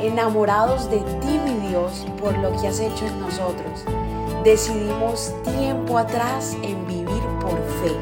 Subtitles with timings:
[0.00, 3.84] enamorados de ti, mi Dios, por lo que has hecho en nosotros.
[4.44, 7.92] Decidimos tiempo atrás en vivir por fe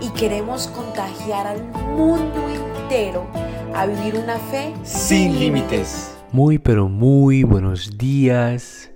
[0.00, 1.62] y queremos contagiar al
[1.96, 3.26] mundo entero
[3.74, 6.16] a vivir una fe sin límites.
[6.32, 8.90] Muy pero muy buenos días.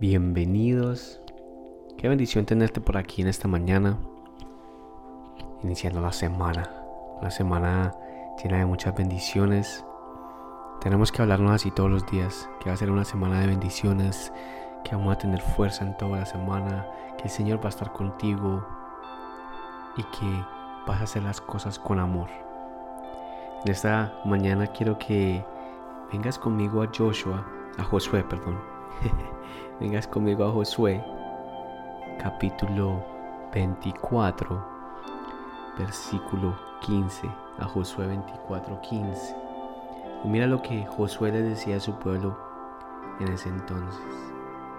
[0.00, 1.20] Bienvenidos.
[1.98, 3.98] Qué bendición tenerte por aquí en esta mañana.
[5.62, 6.70] Iniciando la semana.
[7.20, 7.94] Una semana
[8.42, 9.84] llena de muchas bendiciones.
[10.80, 12.48] Tenemos que hablarnos así todos los días.
[12.60, 14.32] Que va a ser una semana de bendiciones.
[14.84, 16.86] Que vamos a tener fuerza en toda la semana.
[17.16, 18.64] Que el Señor va a estar contigo.
[19.96, 20.44] Y que
[20.86, 22.28] vas a hacer las cosas con amor.
[23.64, 25.44] En esta mañana quiero que
[26.12, 27.44] vengas conmigo a Joshua,
[27.76, 28.60] a Josué, perdón.
[29.80, 31.04] vengas conmigo a Josué,
[32.22, 33.04] capítulo
[33.52, 34.64] 24,
[35.76, 37.28] versículo 15.
[37.58, 39.47] A Josué 24, 15.
[40.24, 42.36] Y mira lo que Josué le decía a su pueblo
[43.20, 44.00] en ese entonces.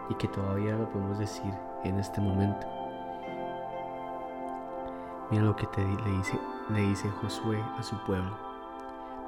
[0.10, 2.68] Y que todavía lo podemos decir en este momento.
[5.32, 5.68] Mira lo que
[6.74, 8.36] le dice Josué a su pueblo.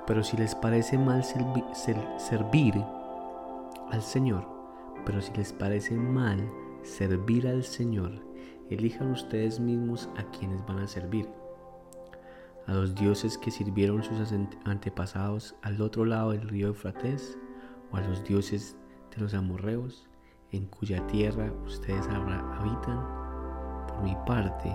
[0.07, 1.63] Pero si les parece mal servir
[3.91, 4.45] al Señor,
[5.05, 6.49] pero si les parece mal
[6.83, 8.11] servir al Señor,
[8.69, 11.29] elijan ustedes mismos a quienes van a servir.
[12.67, 14.33] A los dioses que sirvieron sus
[14.65, 17.37] antepasados al otro lado del río Eufrates,
[17.91, 18.77] o a los dioses
[19.15, 20.07] de los amorreos,
[20.51, 23.21] en cuya tierra ustedes habitan.
[23.87, 24.71] Por mi parte,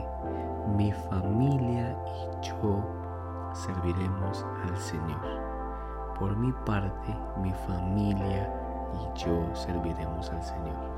[0.77, 2.85] mi familia y yo
[3.55, 5.47] serviremos al Señor.
[6.19, 8.53] Por mi parte, mi familia
[8.95, 10.97] y yo serviremos al Señor.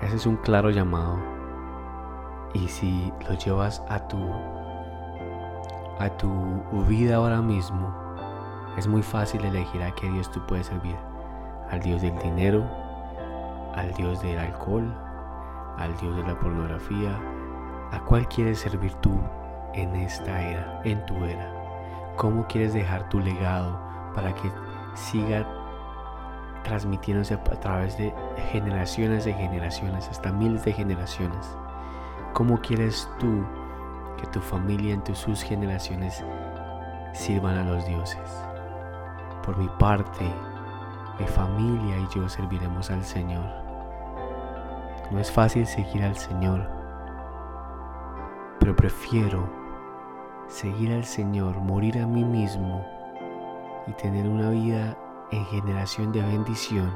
[0.00, 1.18] Ese es un claro llamado.
[2.54, 4.18] Y si lo llevas a tu
[6.02, 6.28] a tu
[6.88, 7.94] vida ahora mismo,
[8.76, 10.96] es muy fácil elegir a qué Dios tú puedes servir.
[11.70, 12.64] Al Dios del dinero,
[13.76, 14.92] al Dios del alcohol,
[15.78, 17.16] al Dios de la pornografía.
[17.92, 19.12] ¿A cuál quieres servir tú
[19.74, 21.48] en esta era, en tu era?
[22.16, 23.78] ¿Cómo quieres dejar tu legado
[24.12, 24.50] para que
[24.94, 25.46] siga
[26.64, 28.12] transmitiéndose a través de
[28.50, 31.56] generaciones de generaciones, hasta miles de generaciones?
[32.32, 33.44] ¿Cómo quieres tú
[34.18, 36.24] que tu familia en sus generaciones
[37.12, 38.44] sirvan a los dioses?
[39.44, 40.24] Por mi parte,
[41.18, 43.44] mi familia y yo serviremos al Señor.
[45.10, 46.66] No es fácil seguir al Señor,
[48.58, 49.48] pero prefiero
[50.48, 52.84] seguir al Señor, morir a mí mismo
[53.86, 54.96] y tener una vida
[55.30, 56.90] en generación de bendición,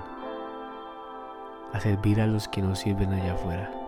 [1.73, 3.86] a servir a los que nos sirven allá afuera.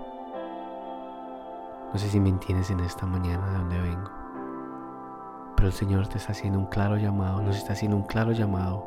[1.93, 4.11] No sé si me entiendes en esta mañana de donde vengo,
[5.57, 8.87] pero el Señor te está haciendo un claro llamado, nos está haciendo un claro llamado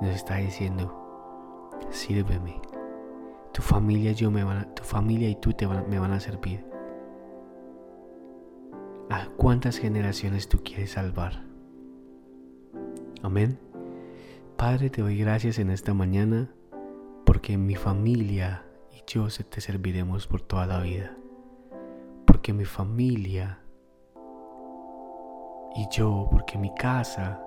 [0.00, 2.60] y nos está diciendo, sírveme.
[3.52, 4.30] Tu familia, yo
[4.74, 6.66] tu familia y tú te me van a servir.
[9.08, 11.44] ¿A cuántas generaciones tú quieres salvar?
[13.22, 13.58] Amén.
[14.56, 16.50] Padre, te doy gracias en esta mañana
[17.24, 21.16] porque mi familia y yo te serviremos por toda la vida.
[22.52, 23.58] Mi familia
[25.74, 27.40] y yo, porque mi casa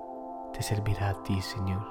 [0.54, 1.86] te servirá a ti, Señor.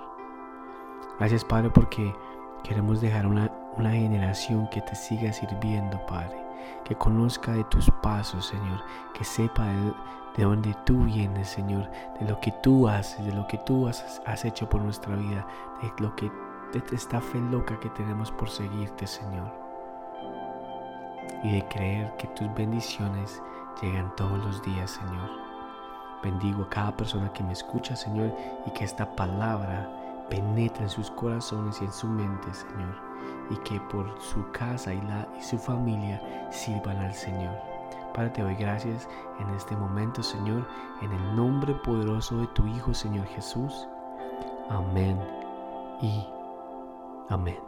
[1.18, 2.14] Gracias, Padre, porque
[2.62, 6.48] queremos dejar una, una generación que te siga sirviendo, Padre
[6.84, 8.82] que conozca de tus pasos, Señor,
[9.14, 13.58] que sepa de, dónde tú vienes, Señor, de lo que tú haces, de lo que
[13.58, 15.46] tú has, has hecho por nuestra vida,
[15.82, 16.30] de lo que
[16.72, 19.57] de esta fe loca que tenemos por seguirte, Señor.
[21.42, 23.42] Y de creer que tus bendiciones
[23.80, 25.30] llegan todos los días, Señor.
[26.22, 28.34] Bendigo a cada persona que me escucha, Señor,
[28.66, 29.88] y que esta palabra
[30.28, 33.08] penetre en sus corazones y en su mente, Señor
[33.50, 37.54] y que por su casa y, la, y su familia sirvan al Señor.
[38.14, 40.66] Padre, te doy gracias en este momento, Señor,
[41.02, 43.86] en el nombre poderoso de tu Hijo, Señor Jesús.
[44.70, 45.18] Amén
[46.00, 46.26] y
[47.28, 47.67] amén.